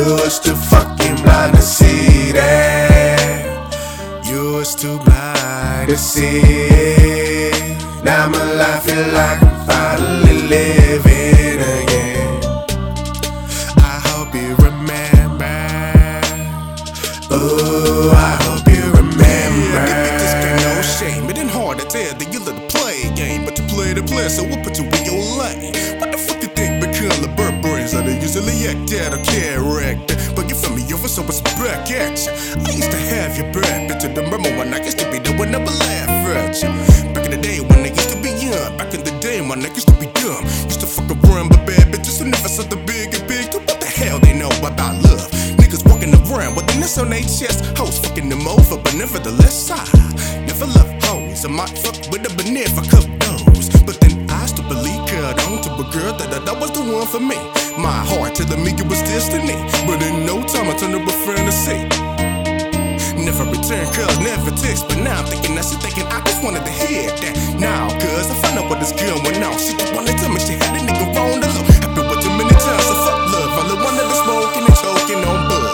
[0.00, 3.74] was too fucking blind to see that.
[4.24, 7.50] You was too blind to see.
[8.04, 12.42] Now my life feel like I'm finally living again.
[13.78, 15.56] I hope you remember.
[17.34, 19.86] Ooh, I hope you remember.
[20.18, 21.30] This ain't no shame.
[21.30, 23.94] It ain't hard to tell that you let the play a game, but you play
[23.94, 25.87] the play, so we'll put you in your lane.
[28.68, 30.16] Act out character?
[30.36, 32.32] But you feel me over, so it's back at you.
[32.64, 35.54] I used to have your bad bitch, the remember when I used to be when
[35.54, 36.68] I would laugh at you.
[37.14, 39.60] Back in the day when they used to be young, back in the day when
[39.60, 40.44] they used to be dumb.
[40.68, 43.52] Used to fuck around with bad bitches who never saw the big and big.
[43.54, 45.30] What the hell they know about love?
[45.58, 47.64] Niggas walking around with the nest on their chest.
[47.78, 49.82] Hoes fucking them over, but nevertheless, I
[50.46, 51.44] never love hoes.
[51.44, 53.47] I might fuck with a but never cup those.
[55.28, 57.36] Cut on to a girl that, that, that was the one for me.
[57.76, 59.56] My heart telling me it was destiny.
[59.84, 61.84] But in no time, I turned to a fantasy.
[63.20, 66.64] Never return calls, never text, but now I'm thinking that she thinking I just wanted
[66.64, 67.60] to hear that.
[67.60, 69.52] Now, cuz I found out what this girl went on.
[69.60, 71.64] She just wanted to tell me she had a nigga on the low.
[71.84, 73.52] I've been with too many times, so fuck love.
[73.52, 75.68] All the one that is smoking and choking on bud.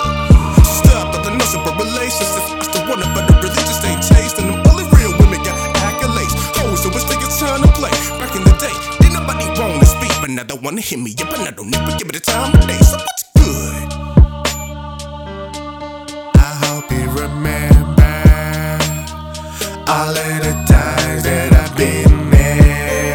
[0.82, 2.50] Stop, but the notion for relationships.
[2.58, 4.42] I still want it, but the religious ain't chased.
[4.42, 5.54] And them only real women got
[5.86, 6.34] accolades.
[6.58, 7.94] Hoes, so it's taking time to play.
[8.18, 8.74] Back in the day,
[10.26, 12.78] they wanna hit me up, and I don't even give it the time of day.
[12.78, 13.92] So what's good?
[16.34, 18.14] I hope you remember
[19.86, 23.14] all of the times that I've been there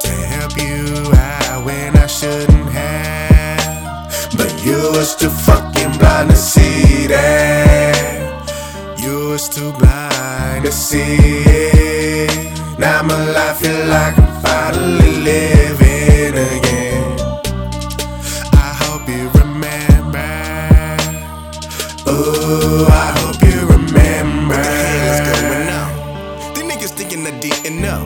[0.00, 4.32] to help you out when I shouldn't have.
[4.34, 8.48] But you was too fucking blind to see that.
[8.98, 12.78] You was too blind to see it.
[12.78, 15.61] Now my life feel like I'm finally living
[26.82, 28.02] niggas thinking I didn't know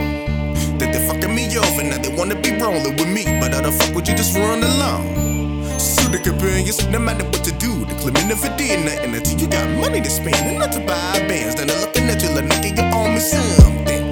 [0.79, 1.83] that they fucking me over.
[1.83, 4.63] Now they wanna be rolling with me, but how the fuck would you just run
[4.63, 5.79] along?
[5.79, 9.49] So the companions, no matter what to do, the claiming never did nothing until you
[9.49, 11.55] got money to spend and not to buy bands.
[11.57, 14.03] Then they're looking at you like nigga, you owe me something.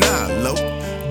[0.00, 0.58] Nah, low,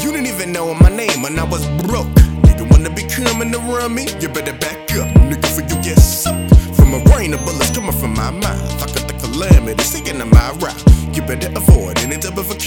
[0.01, 2.11] you didn't even know my name when I was broke.
[2.47, 6.55] Nigga wanna be coming around me, you better back up, nigga, for you get sucked.
[6.75, 10.29] From a rain of bullets coming from my mouth, I got the calamity singing in
[10.29, 10.83] my route.
[11.15, 11.78] You better avoid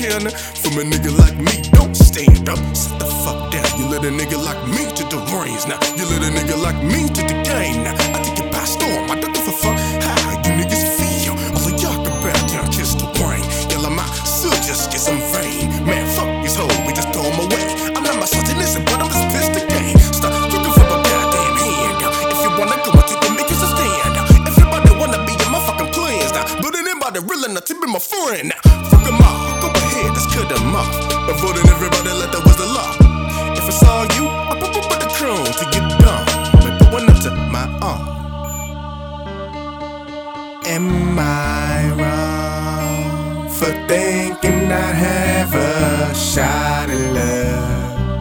[0.02, 1.62] counter from a nigga like me.
[1.78, 3.62] Don't stand up, sit the fuck down.
[3.78, 5.78] You let a nigga like me to the reins now.
[5.94, 7.94] You let a nigga like me to the game now.
[8.10, 9.10] I take it by storm.
[9.10, 11.34] I don't give a fuck how you niggas feel.
[11.54, 13.46] All of y'all can bow down, kiss the rain.
[13.70, 15.70] Yell at my son, just get some vain.
[15.86, 17.64] Man, fuck these hoes, we just throw 'em away.
[17.94, 19.94] I'm not misogynistic, but I'm just pissed again.
[20.10, 22.14] Stop looking for a goddamn handout.
[22.32, 24.14] If you wanna go, I take and make a stand.
[24.50, 26.44] Everybody wanna be in my fucking plans now.
[26.58, 28.60] But anybody real enough to be my friend now.
[28.90, 29.06] Fuck
[31.28, 32.92] Avoiding everybody like that was the law.
[33.56, 36.26] If I saw you, I put up with the crown to get done.
[36.64, 38.02] Maybe one up to my own.
[40.66, 48.14] Am I wrong for thinking I have a shot at love?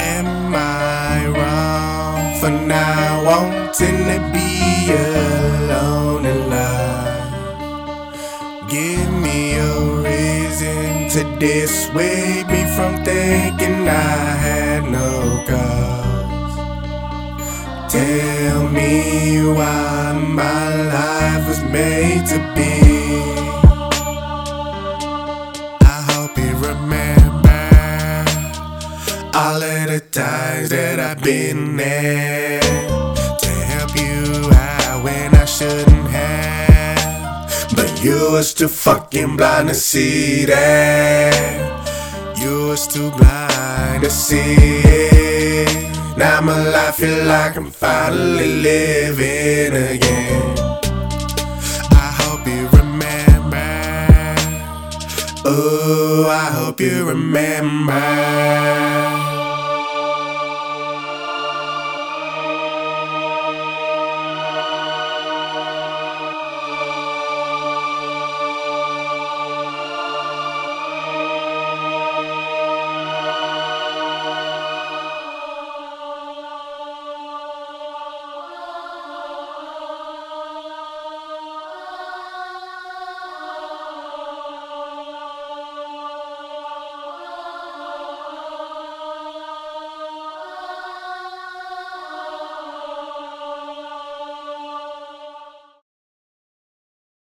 [0.00, 7.48] Am I wrong for not wanting to be alone in love?
[8.68, 9.97] Give me a
[11.18, 16.54] to dissuade me from thinking I had no cause.
[17.92, 22.72] Tell me why my life was made to be.
[25.80, 27.64] I hope you remember
[29.34, 36.07] all of the times that I've been there to help you out when I shouldn't
[38.02, 41.34] you was too fucking blind to see that.
[42.40, 44.54] You was too blind to see
[44.84, 45.68] it.
[46.16, 50.58] Now my life feel like I'm finally living again.
[51.90, 53.56] I hope you remember.
[55.48, 59.17] Ooh, I hope you remember.